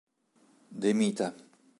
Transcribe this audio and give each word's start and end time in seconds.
De 0.83 0.93
Mita 0.97 1.29